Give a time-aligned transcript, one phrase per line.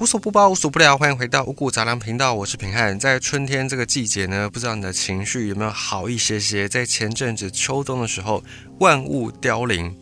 [0.00, 2.98] 无所不包，无所不聊，欢迎回到五谷杂粮频道，我是平汉。
[2.98, 6.66] 在春天这个季节呢，不知道你的情绪有没有好一些些？
[6.66, 8.42] 在前阵子秋冬的时候，
[8.78, 9.94] 万物凋零，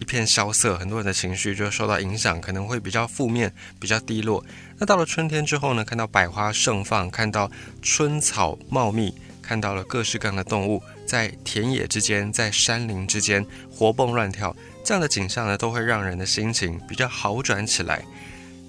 [0.00, 4.44] 一片萧瑟，很多人的情绪就受到影响，可能会比较负面，比较低落。
[4.76, 7.48] 那到了春天之后呢，看到百花盛放，看到
[7.80, 18.04] 春草茂密，看到了各式各样的动物在田野之间，在山林之间活蹦乱跳，这样的景象呢，都会让人的心情比较好转起来。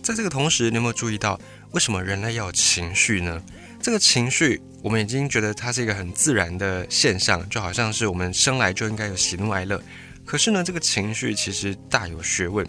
[0.05, 1.39] 在这个同时，你有没有注意到，
[1.71, 3.41] 为什么人类要有情绪呢？
[3.81, 9.81] 这个情绪，我们已经觉得它是一个很自然的现象，就好像是我们生来就应该有喜怒哀乐。
[10.23, 12.63] 可是呢，这个情绪其实大有学问，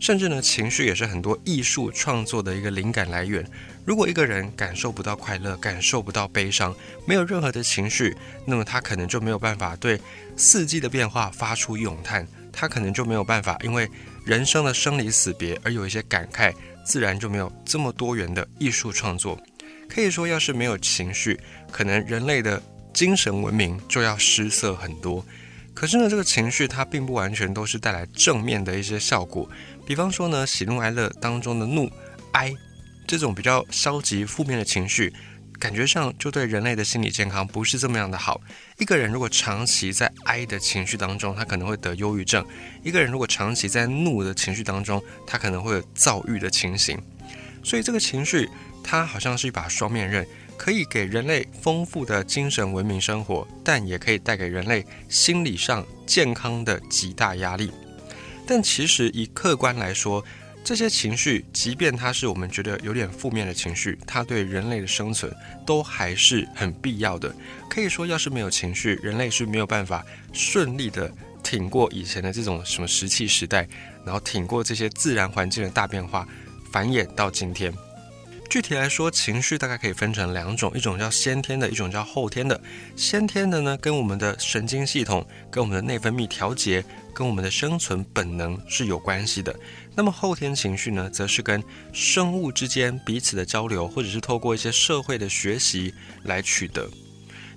[0.00, 3.48] 甚至呢，情绪也是很多艺术创作的一个灵感来源。
[3.84, 6.74] 如果一个人感受不到快乐，感受不到悲伤，
[7.06, 10.00] 没有任何的情绪，那么他可能就没有办法对
[10.36, 13.88] 四季的变化发出咏叹，他可能就没有办法，因为。
[14.24, 16.50] 人生的生离死别，而有一些感慨，
[16.84, 19.40] 自然就没有这么多元的艺术创作。
[19.88, 21.38] 可以说，要是没有情绪，
[21.70, 25.24] 可能人类的精神文明就要失色很多。
[25.74, 29.48] 可是呢，这个情绪它并不完全都是带来正面的一些效果。
[29.84, 31.90] 比方说呢，喜怒哀乐当中的怒、
[32.32, 32.54] 哀
[33.06, 35.12] 这种比较消极负面的情绪。
[35.58, 38.40] 感觉上就对人类的心理健康不是这么样的好。
[38.78, 42.42] 一个人如果长期在哀的情绪当中，他可能会得忧郁症；
[42.82, 47.00] 一个人如果长期在怒的情绪当中，他可能会有躁郁的情形。
[47.62, 48.48] 所以这个情绪，
[48.82, 50.26] 它好像是一把双面刃，
[50.58, 57.72] 可以给人类丰富的精神文明生活，但也可以带给人类心理上健康的极大压力。
[58.46, 60.22] 但其实以客观来说，
[60.64, 65.30] 这些情绪，即便它是我们觉得有点负面的情绪，它对人类的生存
[65.66, 67.32] 都还是很必要的。
[67.68, 71.12] 可以说，要是没有情绪，人类是没有办法顺利的
[71.42, 73.68] 挺过以前的这种什么石器时代，
[74.06, 76.26] 然后挺过这些自然环境的大变化，
[76.72, 77.70] 繁衍到今天。
[78.48, 82.58] 具体来说，情绪大概可以分成两种，一种叫先天的，一种叫后天的。
[82.96, 89.54] 先天的呢，跟我们的神经系统、跟我们的内分泌调节、跟我们的生存本能是有关系的。
[89.96, 91.62] 那么后天情绪呢，则是跟
[91.92, 95.94] 生物之间彼此的交流，或者是透过一些社会的学习
[96.24, 96.88] 来取得。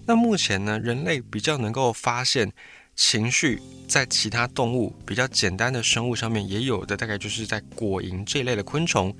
[0.06, 2.52] 那目前呢，人类比较能够发现
[2.96, 9.16] 情绪在其他动物比较简单的生物上面也有的，大概就是在果蝇这类的昆虫。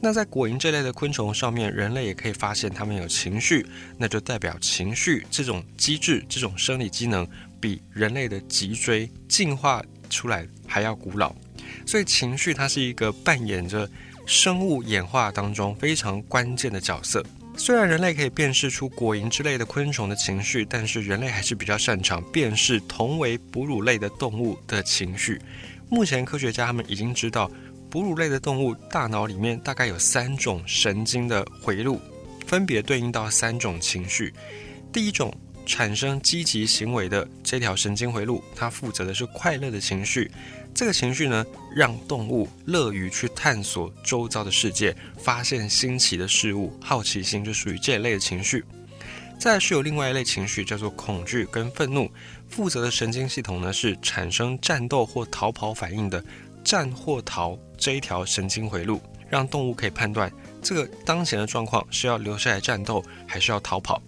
[0.00, 3.66] 那在果蝇这类的昆虫上面，人类也可以发现它们有情绪，
[3.98, 7.28] 那就代表情绪这种机制、这种生理机能
[7.60, 11.34] 比人类的脊椎进化出来还要古老。
[11.86, 13.88] 所以情绪它是一个扮演着
[14.26, 17.24] 生物演化当中非常关键的角色。
[17.56, 25.40] 虽然人类可以辨识出果蝇之类的昆虫的情绪，但是人类还是比较擅长辨识同为哺乳类的动物的情绪。
[25.88, 27.50] 目前科学家他们已经知道。
[27.90, 32.00] 哺乳类的动物大脑里面大概有三种神经的回路，
[32.46, 34.32] 分别对应到三种情绪。
[34.92, 35.34] 第一种
[35.66, 40.30] 产生积极行为的这条神经回路，它负责的是快乐的情绪。
[40.74, 41.44] 这个情绪呢，
[41.74, 48.64] 让动物乐于去探索周遭的世界，发现新奇的事物，好奇心就属于这一类的情绪。
[49.38, 52.10] 再是有另外一类情绪叫做恐惧跟愤怒，
[52.48, 56.22] 负责的神经系统呢是产生战斗或逃跑反应的。
[56.62, 59.00] 战或逃这一条神经回路，
[59.30, 64.00] 让动物可以判断这个当前的状况是要留下来战斗，还是要逃跑。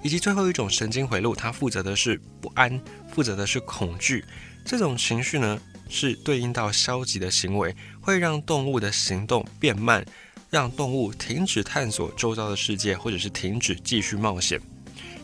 [0.00, 2.80] 以及最后一种神经回路，它负责的是不安，
[3.12, 4.24] 负责的是恐惧。
[4.64, 10.04] 这种情绪呢，是对应到消极的行为，会让动物的行动变慢，
[10.50, 14.60] 让动物停止探索周遭的世界，或者是停止继续冒险。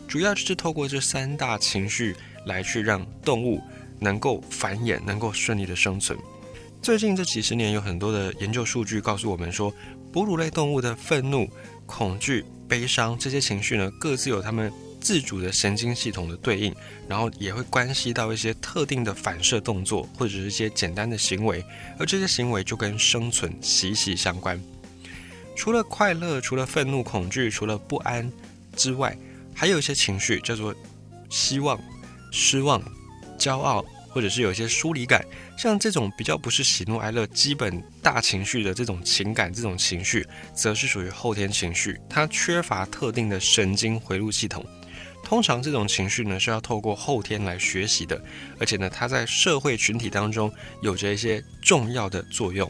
[0.07, 2.15] 主要就是透过这三大情绪
[2.45, 3.61] 来去让动物
[3.99, 6.17] 能够繁衍，能够顺利的生存。
[6.81, 9.73] 最近这几十年，有很多的研究数据告诉我们说，
[10.11, 11.47] 哺乳类动物的愤怒、
[11.85, 16.75] 恐惧、悲伤这些情绪呢，各自有它们自主的神经系统的对应，
[17.07, 21.63] 然后也会关系到一些特定的反射动作或者是一些简单的行为，
[21.97, 24.61] 而这些行为就跟生存息息相关。
[25.55, 28.31] 除了快乐、除了愤怒、恐惧、除了不安
[28.75, 29.17] 之外，
[29.53, 30.75] 还有一些情绪叫做
[31.29, 31.79] 希望、
[32.31, 32.81] 失望、
[33.37, 33.85] 骄傲。
[34.11, 35.23] 或者是有一些疏离感，
[35.55, 44.65] 像这种比较不是喜怒哀乐基本大情绪的这种情感，这种情绪，则是属于后天情绪，它缺乏特定的神经回路系统。
[45.23, 48.21] 通常这种情绪呢是要透过后天来学习的，
[48.59, 50.51] 而且呢它在社会群体当中
[50.81, 52.69] 有着一些重要的作用。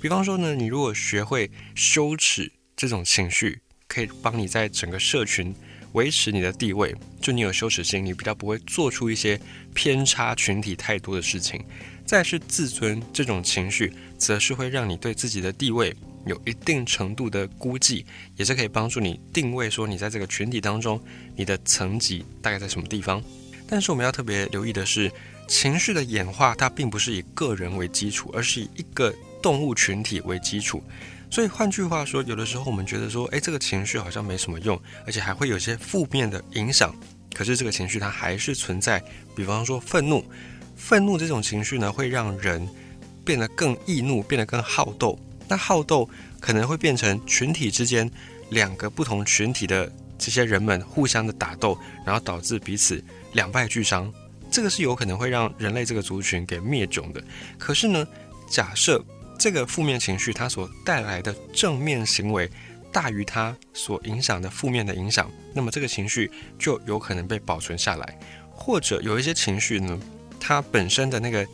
[0.00, 5.54] 比方说呢，你如果学会羞耻这种情绪，可以帮你在整个社群。
[5.92, 9.40] 维持你的地位，就你有羞耻心，你比较不会做出一些
[9.72, 11.64] 偏差群体太多的事情。
[12.04, 15.96] 再是自尊这种情绪，则是会让你对自己的地位
[16.28, 21.00] 有一定程度的估计，也是可以帮助你定位说你在这个群体当中，
[21.34, 23.22] 你的层级大概在什么地方。
[23.66, 25.10] 但是我们要特别留意的是，
[25.46, 30.82] 情绪的演化它并不是以个人为基础，而是以一个动物群体为基础。
[31.30, 36.94] 所以换句话说，有的时候我们觉得说，诶，这个情绪好像没什么用，而且还会有些负面的影响。
[37.34, 39.02] 可是这个情绪它还是存在。
[39.36, 40.24] 比方说愤怒，
[40.74, 42.66] 愤怒这种情绪呢，会让人
[43.22, 45.18] 变得更易怒，变得更好斗。
[45.48, 46.08] 那好斗
[46.40, 48.10] 可能会变成群体之间
[48.50, 53.02] 两个不同群体的这些人们互相的打斗，然后导致彼此
[53.32, 54.12] 两败俱伤。
[54.50, 57.22] 这个是有可能会让人类这个族群给灭种的。
[57.58, 58.06] 可是呢，
[58.48, 59.04] 假设
[59.38, 62.50] 这个负面情绪它所带来的正面行为
[62.90, 68.18] 大于它所影响的负面的影响，那么这个情绪就有可能被保存下来。
[68.50, 70.00] 或者有一些情绪呢，
[70.40, 71.46] 它本身的那个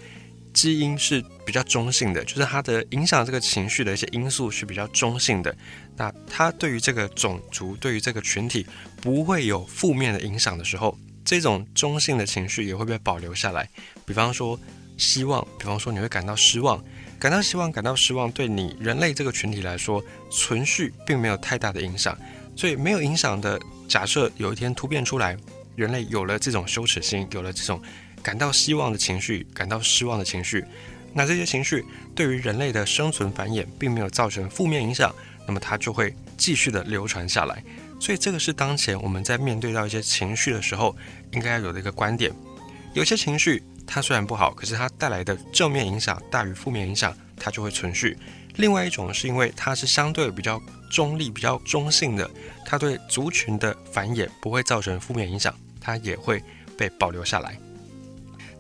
[0.54, 5.54] 基因是比较中性的，就是它的影响这个情绪的一些因素是比较中性的。
[5.96, 8.64] 那它对于这个种族、对于这个群体
[9.02, 13.68] 不会有负面的影响的时候，这种中性的情绪也会被保留下来。
[14.06, 14.58] 比方说
[14.96, 16.82] 希望，比方说你会感到失望，
[17.18, 22.16] 感到希望、感到失望，对你人类这个群体来说，存续并没有太大的影响。
[22.56, 25.36] 所以没有影响的，假设有一天突变出来。
[25.76, 27.82] 人类有了这种羞耻心，有了这种
[28.24, 30.64] 感到希望的情绪，感到失望的情绪，
[31.12, 31.84] 那这些情绪
[32.14, 35.14] 对于人类的生存繁衍并没有造成负面影响，
[35.46, 37.62] 那么它就会继续的流传下来。
[38.00, 40.96] 所以这个是当前我们在面对到一些情绪的时候
[41.32, 42.32] 应该要有的一个观点。
[42.94, 48.16] 有些情绪它虽然不好，可是它带来的正面影响大于负面影响，它就会存续。
[48.56, 52.28] 另外一种是因为它是相对比较中立、比较中性的，
[52.64, 55.54] 它对族群的繁衍不会造成负面影响。
[55.80, 56.42] 它也会
[56.78, 57.58] 被保留下来。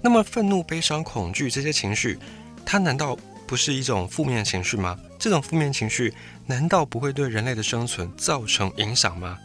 [0.04, 2.18] 那么，愤怒、悲伤、恐惧这些情绪，
[2.62, 3.16] 它难道
[3.46, 5.00] 不是一种负面情绪吗？
[5.18, 6.12] 这种负面情绪
[6.44, 9.38] 难道不会对人类的生存造成影响吗？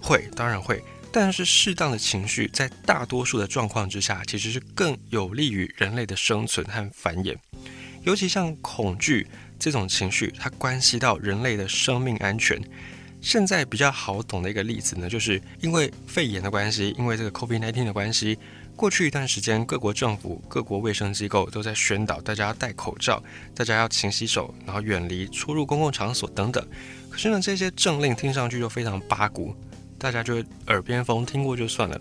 [0.00, 0.82] 会，当然会。
[1.12, 7.36] 但是，适当的情绪在大多数的状况之下，其实是更有利于人类的生存和繁衍。
[8.02, 9.24] 尤其像恐惧
[9.60, 12.60] 这种情绪，它关系到人类的生命安全。
[13.20, 18.36] 现在比较好懂的一个例子呢，就是因为肺炎的关系，因为这个 COVID-19 的关系，
[18.80, 23.22] 过去一段时间，各国政府、各国卫生机构都在宣导大家要戴口罩，
[23.54, 26.66] 大家要勤洗手，然后远离出入公共场所等等。
[27.10, 29.54] 可是呢，这些政令听上去就非常八股，
[29.98, 32.00] 大家就耳边风，听过就算了。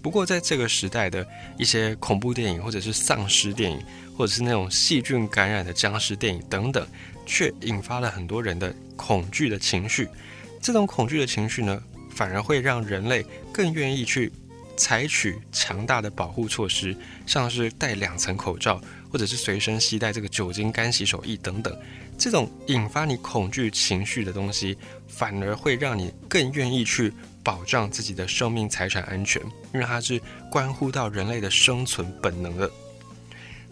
[0.00, 1.26] 不过在这个时代的
[1.58, 3.84] 一些恐怖电影，或者是丧尸电影，
[4.16, 6.86] 或者是那种细菌感染的僵尸电影等等，
[7.26, 10.08] 却引发了很多人的恐惧的情绪。
[10.62, 11.82] 这种恐惧的情绪呢，
[12.14, 14.30] 反而会让人类更愿意去
[14.80, 16.96] 采取强大的保护措施，
[17.26, 18.80] 像是戴两层口罩，
[19.10, 21.78] 或者是随身携带这个酒精干洗手液等等。
[22.16, 27.12] 这种引发你恐惧情绪的东西，反而会让你更愿意去
[27.44, 29.42] 保障自己的生命财产安全，
[29.74, 30.18] 因为它是
[30.50, 32.70] 关乎到人类的生存本能的。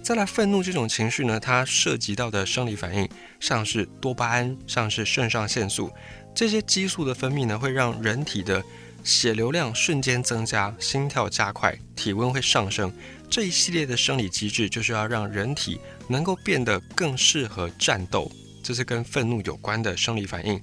[0.02, 3.08] 再来，愤怒这种情绪呢，它涉及到的生理反应，
[3.40, 5.90] 像是多巴胺，像是肾上腺素。
[6.34, 8.62] 这些激素的分泌呢，会让人体的
[9.08, 12.92] 血流量瞬间增加，心跳加快，体温会上升。
[13.30, 18.30] 这一系列的生理机制就是要让人体能够变得更适合战斗，
[18.62, 20.62] 这是跟愤怒有关的生理反应。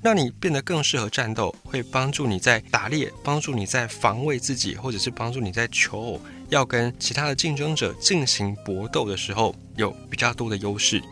[0.00, 6.20] 让你变得更适合战斗，会帮助你在打猎，帮助你在防卫自己，或者是帮助你在求偶，
[6.50, 11.02] 要跟其他的竞争者进行搏斗的时候有比较多的优势。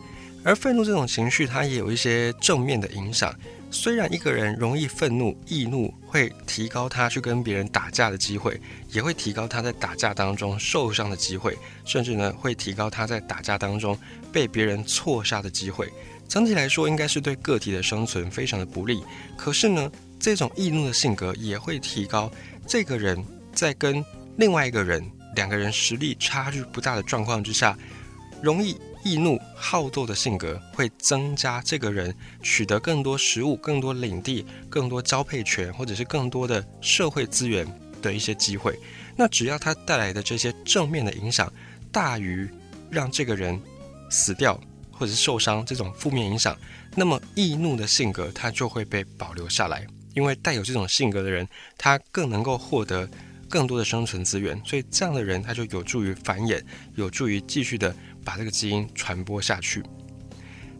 [0.44, 3.34] 而愤怒这种情绪，它也有一些正面的影响。
[3.72, 8.60] 虽然一个人容易愤怒、易怒，会提高他去跟别人打架的机会，
[8.90, 13.96] 也会提高他在打架当中受伤的机会，甚至呢会提高他在打架当中
[14.32, 15.88] 被别人错杀的机会。
[16.28, 19.02] 整体来说，应该是对个体的生存非常的不利。
[19.36, 22.30] 可是呢，这种易怒的性格也会提高
[22.66, 24.04] 这个人在跟
[24.36, 25.04] 另外一个人
[25.36, 27.78] 两个人实力差距不大的状况之下，
[28.42, 28.76] 容易。
[29.02, 37.66] 易怒好斗的性格会增加这个人取得更多食物、更多领地、更多交配权，或者是更多的社会资源
[38.02, 38.78] 的一些机会。
[39.16, 41.52] 那只要他带来的这些正面的影响
[41.90, 42.48] 大于
[42.90, 43.60] 让这个人
[44.10, 44.58] 死掉
[44.90, 46.56] 或者是受伤这种负面影响，
[46.94, 49.86] 那么易怒的性格他就会被保留下来。
[50.14, 51.46] 因为带有这种性格的人，
[51.78, 53.08] 他更能够获得
[53.48, 56.60] 更多的生存资源，所以这样的人他就有助于繁衍，
[56.96, 57.94] 有助于继续的。
[58.24, 59.82] 把这个基因传播下去。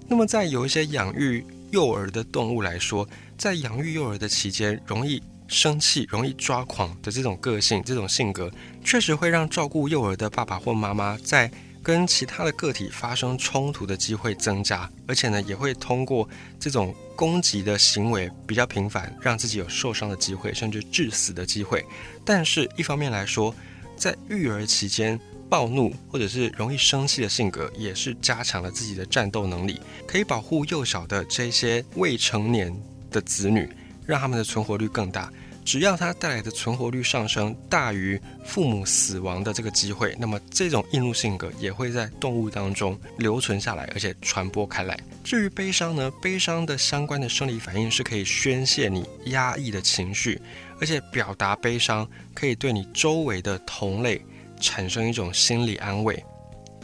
[0.09, 8.50] 那么，在有一些养育幼儿的动物来说，在养育幼儿的期间，容易生气、容易抓狂的这种个性、这种性格，
[8.85, 11.50] 确实会让照顾幼儿的爸爸或妈妈在
[11.82, 16.28] 跟其他的个体发生冲突的机会增加，而且呢，也会通过
[16.59, 21.85] 这种攻击的行为比较频繁，让自己有受伤的机会，甚至致死的机会。
[22.25, 23.54] 但是，一方面来说，
[23.97, 25.18] 在育儿期间，
[25.50, 32.75] 暴怒或者是容易生气的性格，也是加强了自己的战斗能力，可以保护幼小的这些未成年
[33.11, 33.69] 的子女，
[34.07, 35.30] 让他们的存活率更大。
[35.62, 44.99] 只要它带来的存活率上升大于父母死亡的这个机会，那么这种易怒性格也会在动物当中留存下来，而且传播开来。
[45.23, 46.11] 至于悲伤呢？
[46.23, 50.40] 悲伤的相关的生理反应是可以宣泄你压抑的情绪，
[50.80, 54.21] 而且表达悲伤可以对你周围的同类
[54.60, 56.22] 产生一种心理安慰，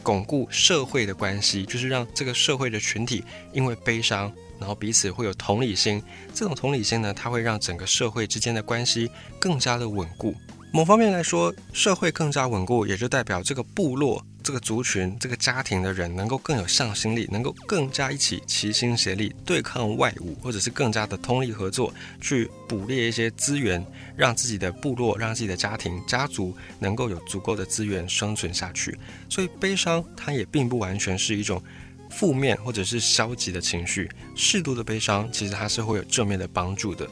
[0.03, 4.31] 巩固社会的关系，就是让这个社会的群体因为悲伤。
[4.59, 6.01] 然后彼此会有同理心，
[6.33, 9.07] 这种同理心呢，它会让整个社会之间的关系
[9.39, 10.33] 更加的稳固。
[10.73, 23.85] 某方面来说，社会更加稳固，也就代表这个部落、这个族群、这个家庭的人能够更有向心力，能够更加一起齐心协力对抗外物，或者是更加的通力合作去捕猎一些资源，
[24.15, 28.97] 让自己的部落、让自己的家庭、家族能够有足够的资源生存下去。
[29.27, 31.61] 所以，悲伤它也并不完全是一种。
[32.09, 37.05] 负面或者是消极的情绪，适度的悲伤其实它是会有正面的帮助的。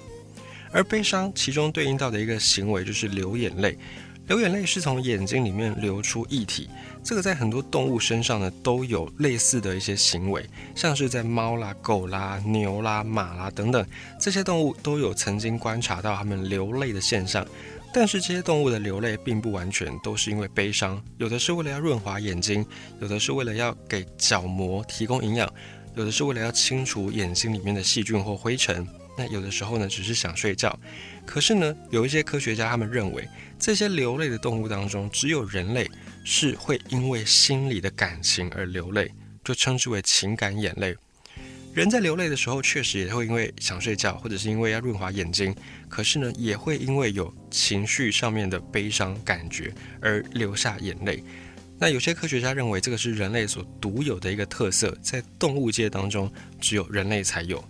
[0.71, 3.77] 而悲伤其中对应到的一个行为就是流眼泪。
[4.27, 6.67] 流眼泪是从眼睛里面流出液体，
[7.03, 10.43] 这个在很多动物身上呢都有类似的一些行为，
[10.75, 13.85] 像是在猫啦、狗啦、牛啦、马啦等等
[14.19, 17.45] 这些动物都有曾经观察到它们流泪的现象。
[17.93, 22.65] 但是这些动物的流泪并不完全都是因为悲伤，有的是为了要润滑眼睛，
[22.99, 25.49] 有的是为了要给角膜提供营养，
[25.95, 28.85] 有的是为了要清除眼睛里面的细菌或灰尘。
[29.17, 30.77] 那有的时候呢，只是想睡觉。
[31.25, 33.27] 可是呢，有一些科学家他们认为，
[33.59, 35.89] 这些流泪的动物当中，只有人类
[36.23, 39.11] 是会因为心里的感情而流泪，
[39.43, 40.95] 就称之为情感眼泪。
[41.73, 45.53] 人在流泪的时候，确实也会因为想睡觉，或者是因为要润滑眼睛。
[45.89, 51.21] 可是呢，也会因为有情绪上面的悲伤感觉而流下眼泪。
[51.77, 57.61] 那有些科学家认为，这个是人类所独有的一个特色，在动物界当中只有人类才有。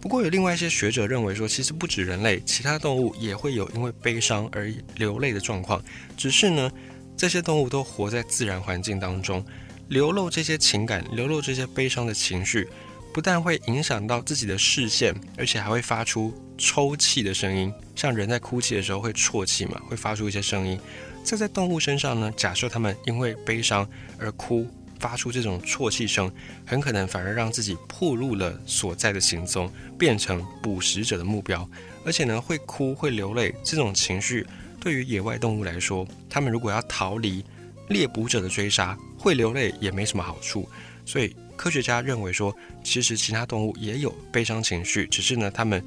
[0.00, 5.82] 不过，有另外一些学者认为说，其实不止人类，其他动物也会有因为悲伤而流泪的状况。
[6.16, 6.70] 只是呢，
[7.16, 9.44] 这些动物都活在自然环境当中，
[9.88, 12.68] 流露这些情感，流露这些悲伤的情绪。
[13.12, 20.78] 不但会影响到自己的视线，而且还会发出抽泣的声音，像人在哭泣的时候会啜泣嘛，会发出一些声音。
[21.24, 23.88] 这在动物身上呢，假设它们因为悲伤
[24.18, 26.30] 而哭，发出这种啜泣声，
[26.66, 31.68] 很可能反而让自己暴露了所在的行踪，变成捕食者的目标。
[32.04, 34.46] 而且呢，会哭会流泪这种情绪，
[34.80, 37.44] 对于野外动物来说，它们如果要逃离
[37.88, 40.68] 猎捕者的追杀，会流泪也没什么好处。
[41.04, 41.34] 所以。
[41.58, 45.84] 科学家认为说，其实其他动物也有悲伤情绪，只是呢，他们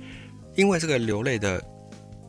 [0.58, 1.64] 因为这个流泪的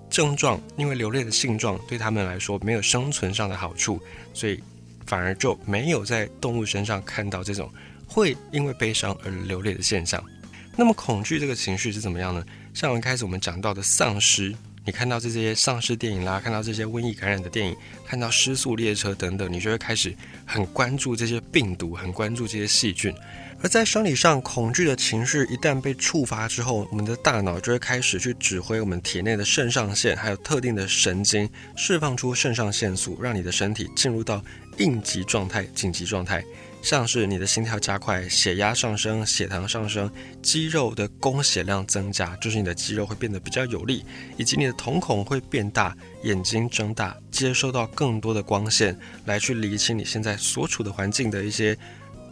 [0.09, 4.01] 症状，因为流泪的性状对他们来说没有生存上的好处，
[4.33, 4.63] 所以
[5.07, 7.71] 反而就没有在动物身上看到这种
[8.07, 10.23] 会因为悲伤而流泪的现象。
[10.77, 12.45] 那么恐惧这个情绪是怎么样呢？
[12.73, 14.55] 像一开始我们讲到的丧尸。
[14.85, 20.13] 你看到这些丧尸电影啦，看到这些瘟疫感染的电影，看到失速列车等等，你就会开始
[20.45, 23.15] 很关注这些病毒，很关注这些细菌。
[23.63, 34.45] 而在生理上，恐惧的情绪一旦被触发之后，我们的大脑就会开始去指挥我们体内的肾上腺，还有特定的神经，释放出肾上腺素，让你的身体进入到
[34.79, 36.45] 应急状态、紧急状态。
[36.83, 40.11] 像是你的心跳加快、血压上升、血糖上升、
[40.43, 44.05] 肌肉的供血量增加，就是你的肌肉会变得比较有力，
[44.37, 51.79] 以及你的瞳孔会变大、眼睛睁大，接收到更多的光线，来去理清你现在所处的环境的一些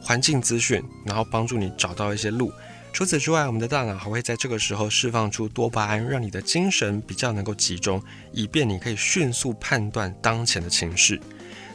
[0.01, 2.53] 环境资讯，然后帮助你找到一些路。
[2.93, 11.21] 除此之外，我们的大脑还会在这个时候释放出多巴胺，让你的精神比较能够集中，以便你可以迅速判断当前的情绪。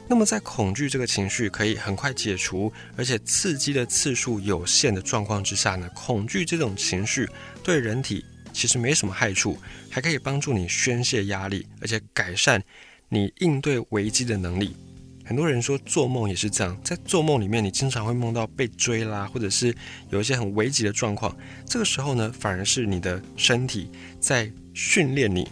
[0.07, 7.27] 那么，在恐惧这个情绪可以很快解除，而且刺激的次数有限的状况之下呢，恐惧这种情绪
[7.63, 9.57] 对人体其实没什么害处，
[9.89, 12.63] 还可以帮助你宣泄压力，而且改善
[13.09, 14.75] 你应对危机的能力。
[15.25, 19.75] 很多人说做梦也是这样，在做梦里面，你经常会梦到被追啦，或者是
[20.11, 21.35] 有一些很危急的状况。
[21.65, 25.49] 这个时候呢，反而是你的身体在训练你，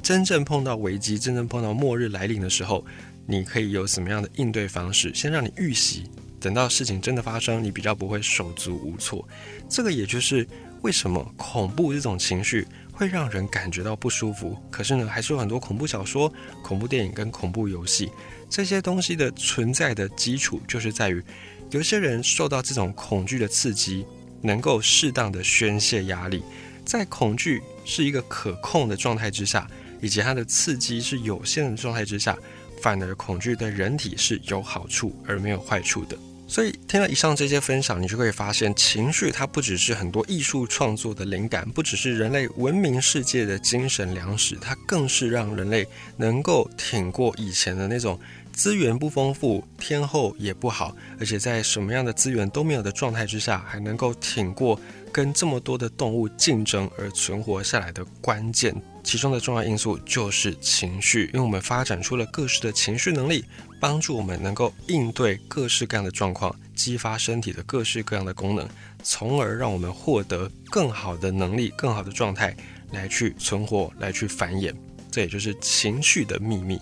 [0.00, 2.86] 真正碰到危机，真正碰到末日来临的时候。
[3.30, 5.12] 你可以有什么样的应对方式？
[5.14, 6.04] 先让你预习，
[6.40, 9.28] 等到事情真的发生，你比较不会手足无措。
[9.68, 10.48] 这个也就是
[10.80, 14.56] 为什么恐怖这种情绪会让人感觉到不舒服。
[14.70, 16.32] 可是呢，还是有很多恐怖小说、
[16.62, 18.10] 恐怖电影跟恐怖游戏
[18.48, 21.22] 这些东西的存在的基础，就是在于
[21.70, 24.06] 有些人受到这种恐惧的刺激，
[24.40, 26.42] 能够适当的宣泄压力，
[26.82, 29.70] 在恐惧是一个可控的状态之下，
[30.00, 32.38] 以及它的刺激是有限的状态之下，
[32.82, 36.16] 反而恐惧对人体是有好处而没有坏处的。
[36.50, 48.18] 所以听了以上这些分享，你就会发现，情绪它不只是很多艺术创作的灵感，不只是人类文明世界的精神粮食，它更是让人类能够挺过以前的那种
[48.50, 54.80] 资源不丰富、天后也不好，而且在什么样的资源都没有的状态之下，还能够挺过
[55.18, 58.72] 跟这么多的动物竞争而存活下来的关键。
[59.02, 63.44] 其中的重要因素就是情绪，因为我们发展出了各式的情绪能力，
[63.80, 68.68] 帮助我们能够应对各式各样的状况，激发身体的各式各样的功能，
[69.02, 72.56] 从而让我们获得更好的能力、更好的状态
[72.92, 74.72] 来去存活、来去繁衍。
[75.10, 76.80] 这也就是情绪的秘密。